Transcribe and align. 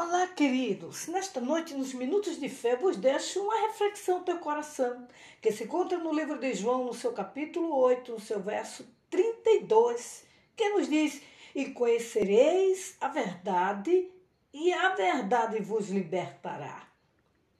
Olá, 0.00 0.28
queridos! 0.28 1.08
Nesta 1.08 1.40
noite, 1.40 1.74
nos 1.74 1.92
Minutos 1.92 2.38
de 2.38 2.48
Fé, 2.48 2.76
vos 2.76 2.96
deixo 2.96 3.42
uma 3.42 3.66
reflexão 3.66 4.18
ao 4.18 4.22
teu 4.22 4.38
coração, 4.38 5.08
que 5.42 5.50
se 5.50 5.64
encontra 5.64 5.98
no 5.98 6.14
livro 6.14 6.38
de 6.38 6.54
João, 6.54 6.84
no 6.84 6.94
seu 6.94 7.12
capítulo 7.12 7.74
8, 7.74 8.12
no 8.12 8.20
seu 8.20 8.40
verso 8.40 8.86
32, 9.10 10.24
que 10.56 10.68
nos 10.68 10.88
diz: 10.88 11.20
E 11.52 11.70
conhecereis 11.70 12.96
a 13.00 13.08
verdade, 13.08 14.08
e 14.54 14.72
a 14.72 14.90
verdade 14.90 15.60
vos 15.60 15.88
libertará. 15.88 16.86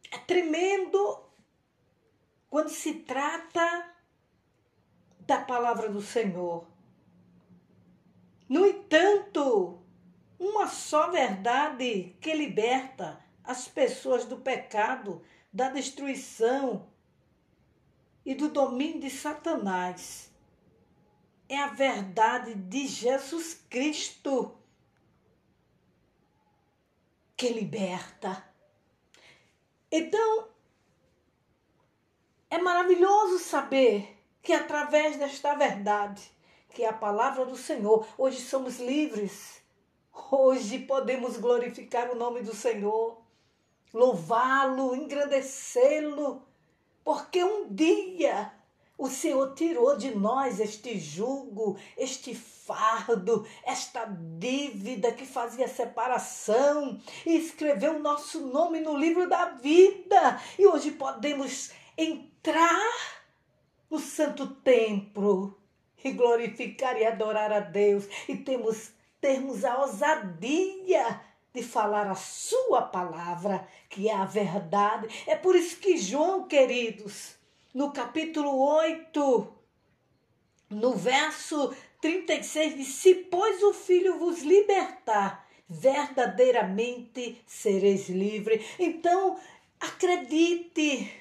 É 0.09 0.19
tremendo 0.19 1.21
quando 2.49 2.69
se 2.69 3.01
trata 3.01 3.97
da 5.27 5.39
palavra 5.39 5.89
do 5.89 6.01
Senhor. 6.01 6.65
No 8.49 8.65
entanto, 8.65 9.38
só 10.69 11.11
verdade 11.11 12.17
que 12.21 12.35
liberta 12.35 13.19
as 13.43 13.67
pessoas 13.67 14.25
do 14.25 14.37
pecado, 14.37 15.23
da 15.53 15.71
destruição 15.71 16.89
e 18.25 18.35
do 18.35 18.49
domínio 18.49 19.01
de 19.01 19.11
Satanás. 19.11 20.31
É 21.49 21.57
a 21.57 21.69
verdade 21.69 22.55
de 22.55 22.87
Jesus 22.87 23.55
Cristo 23.71 24.55
que 27.37 27.49
liberta. 27.49 28.45
Então, 29.91 30.49
é 32.51 32.59
maravilhoso 32.59 33.39
saber 33.39 34.19
que 34.43 34.53
através 34.53 35.17
desta 35.17 35.55
verdade, 35.55 36.31
que 36.71 36.83
é 36.83 36.89
a 36.89 36.93
palavra 36.93 37.47
do 37.47 37.57
Senhor, 37.57 38.07
hoje 38.19 38.41
somos 38.41 38.79
livres 38.79 39.63
Hoje 40.31 40.81
podemos 40.81 41.39
glorificar 41.39 42.11
o 42.11 42.15
nome 42.15 42.43
do 42.43 42.55
Senhor, 42.55 43.17
louvá-lo, 43.95 44.95
engrandecê-lo, 44.95 46.43
porque 47.03 47.43
um 47.43 47.73
dia 47.73 48.53
o 48.99 49.09
Senhor 49.09 49.55
tirou 49.55 49.97
de 49.97 50.15
nós 50.15 50.61
este 50.61 50.99
jugo, 50.99 51.79
este 51.97 52.35
fardo, 52.35 53.47
esta 53.65 54.05
dívida 54.39 55.13
que 55.13 55.25
fazia 55.25 55.67
separação 55.67 57.01
e 57.25 57.37
escreveu 57.37 57.97
o 57.97 58.01
nosso 58.01 58.41
nome 58.41 58.81
no 58.81 58.99
livro 58.99 59.27
da 59.29 59.47
vida. 59.47 60.39
E 60.59 60.67
hoje 60.67 60.91
podemos 60.91 61.71
entrar 61.97 62.93
no 63.89 63.99
santo 63.99 64.47
templo 64.47 65.57
e 66.05 66.13
glorificar 66.13 67.01
e 67.01 67.07
adorar 67.07 67.51
a 67.51 67.61
Deus 67.61 68.05
e 68.29 68.37
temos 68.37 68.98
termos 69.21 69.65
a 69.65 69.79
ousadia 69.79 71.21
de 71.53 71.63
falar 71.63 72.07
a 72.09 72.15
sua 72.15 72.83
palavra, 72.83 73.67
que 73.89 74.09
é 74.09 74.15
a 74.15 74.25
verdade. 74.25 75.09
É 75.27 75.35
por 75.35 75.57
isso 75.57 75.79
que 75.79 75.97
João, 75.97 76.47
queridos, 76.47 77.35
no 77.75 77.93
capítulo 77.93 78.57
8, 78.59 79.55
no 80.71 80.95
verso 80.95 81.75
36, 82.01 82.77
diz: 82.77 82.89
Se, 82.89 83.15
pois, 83.15 83.63
o 83.63 83.73
Filho 83.73 84.19
vos 84.19 84.43
libertar, 84.43 85.47
verdadeiramente 85.69 87.43
sereis 87.47 88.09
livres. 88.09 88.65
Então, 88.79 89.39
acredite, 89.81 91.13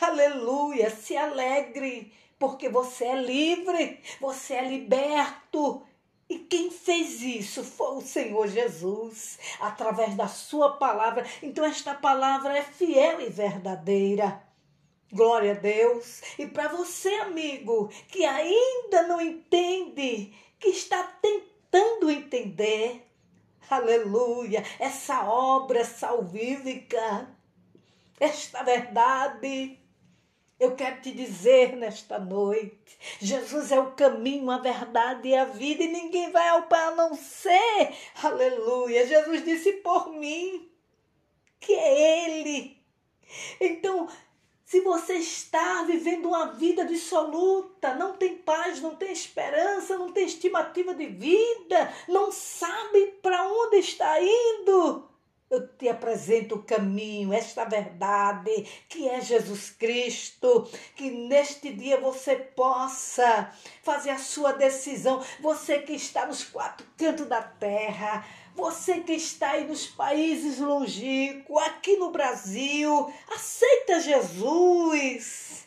aleluia, 0.00 0.90
se 0.90 1.16
alegre, 1.16 2.12
porque 2.38 2.68
você 2.68 3.04
é 3.06 3.16
livre, 3.16 4.00
você 4.20 4.54
é 4.54 4.68
liberto. 4.68 5.86
E 6.32 6.38
quem 6.38 6.70
fez 6.70 7.20
isso 7.20 7.62
foi 7.62 7.96
o 7.96 8.00
Senhor 8.00 8.48
Jesus, 8.48 9.38
através 9.60 10.14
da 10.14 10.26
Sua 10.26 10.78
palavra. 10.78 11.26
Então, 11.42 11.62
esta 11.62 11.94
palavra 11.94 12.56
é 12.56 12.62
fiel 12.62 13.20
e 13.20 13.28
verdadeira. 13.28 14.42
Glória 15.12 15.50
a 15.52 15.56
Deus. 15.56 16.22
E 16.38 16.46
para 16.46 16.68
você, 16.68 17.10
amigo, 17.16 17.90
que 18.08 18.24
ainda 18.24 19.02
não 19.06 19.20
entende, 19.20 20.32
que 20.58 20.68
está 20.68 21.02
tentando 21.20 22.10
entender, 22.10 23.06
aleluia, 23.68 24.64
essa 24.78 25.26
obra 25.26 25.84
salvífica, 25.84 27.28
esta 28.18 28.62
verdade 28.62 29.81
eu 30.62 30.76
quero 30.76 31.00
te 31.00 31.10
dizer 31.10 31.76
nesta 31.76 32.18
noite: 32.18 32.96
Jesus 33.20 33.72
é 33.72 33.80
o 33.80 33.92
caminho, 33.92 34.50
a 34.50 34.58
verdade 34.58 35.28
e 35.28 35.34
a 35.34 35.44
vida, 35.44 35.82
e 35.82 35.88
ninguém 35.88 36.30
vai 36.30 36.48
ao 36.48 36.62
Pai 36.62 36.84
a 36.84 36.94
não 36.94 37.14
ser. 37.14 37.94
Aleluia! 38.22 39.06
Jesus 39.06 39.44
disse 39.44 39.72
por 39.74 40.12
mim 40.12 40.70
que 41.58 41.74
é 41.74 42.26
Ele. 42.26 42.80
Então, 43.60 44.08
se 44.64 44.80
você 44.80 45.14
está 45.14 45.82
vivendo 45.82 46.28
uma 46.28 46.52
vida 46.52 46.84
dissoluta, 46.84 47.94
não 47.94 48.16
tem 48.16 48.36
paz, 48.36 48.80
não 48.80 48.94
tem 48.94 49.10
esperança, 49.10 49.98
não 49.98 50.12
tem 50.12 50.26
estimativa 50.26 50.94
de 50.94 51.06
vida, 51.06 51.92
não 52.08 52.30
sabe 52.30 53.18
para 53.20 53.48
onde 53.48 53.78
está 53.78 54.16
indo, 54.22 55.08
te 55.82 55.88
apresento 55.88 56.54
o 56.54 56.62
caminho, 56.62 57.32
esta 57.32 57.64
verdade, 57.64 58.64
que 58.88 59.08
é 59.08 59.20
Jesus 59.20 59.70
Cristo. 59.70 60.70
Que 60.94 61.10
neste 61.10 61.72
dia 61.72 62.00
você 62.00 62.36
possa 62.36 63.52
fazer 63.82 64.10
a 64.10 64.18
sua 64.18 64.52
decisão. 64.52 65.20
Você 65.40 65.80
que 65.80 65.94
está 65.94 66.24
nos 66.24 66.44
quatro 66.44 66.86
cantos 66.96 67.26
da 67.26 67.42
terra, 67.42 68.24
você 68.54 69.00
que 69.00 69.14
está 69.14 69.50
aí 69.50 69.66
nos 69.66 69.86
países 69.86 70.60
longínquos, 70.60 71.60
aqui 71.64 71.96
no 71.96 72.12
Brasil, 72.12 73.12
aceita 73.28 73.98
Jesus. 73.98 75.66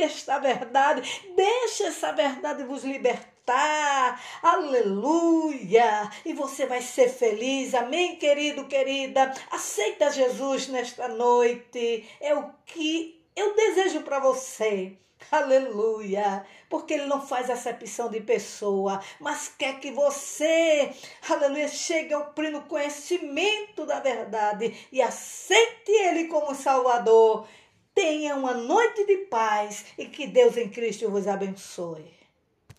Aceite 0.00 0.02
esta 0.02 0.38
verdade, 0.38 1.02
deixe 1.36 1.84
essa 1.84 2.12
verdade 2.12 2.64
vos 2.64 2.84
libertar. 2.84 4.20
Aleluia! 4.42 6.10
E 6.24 6.32
você 6.32 6.66
vai 6.66 6.80
ser 6.80 7.08
feliz. 7.08 7.74
Amém, 7.74 8.16
querido, 8.16 8.66
querida. 8.66 9.32
Aceita 9.50 10.10
Jesus 10.10 10.68
nesta 10.68 11.08
noite. 11.08 12.08
É 12.20 12.34
o 12.34 12.50
que 12.64 13.22
eu 13.36 13.54
desejo 13.54 14.00
para 14.02 14.20
você. 14.20 14.96
Aleluia! 15.30 16.46
Porque 16.68 16.94
Ele 16.94 17.06
não 17.06 17.20
faz 17.20 17.50
acepção 17.50 18.08
de 18.08 18.20
pessoa, 18.20 19.00
mas 19.20 19.52
quer 19.58 19.78
que 19.80 19.90
você, 19.90 20.92
aleluia, 21.28 21.68
chegue 21.68 22.14
ao 22.14 22.32
pleno 22.32 22.62
conhecimento 22.62 23.84
da 23.84 24.00
verdade 24.00 24.74
e 24.90 25.02
aceite 25.02 25.90
Ele 25.90 26.24
como 26.28 26.54
Salvador 26.54 27.46
Tenha 27.94 28.36
uma 28.36 28.54
noite 28.54 29.04
de 29.04 29.16
paz 29.26 29.86
e 29.98 30.06
que 30.06 30.26
Deus 30.26 30.56
em 30.56 30.68
Cristo 30.68 31.10
vos 31.10 31.26
abençoe. 31.26 32.19